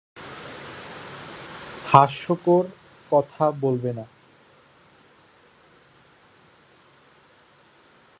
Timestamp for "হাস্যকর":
1.91-2.63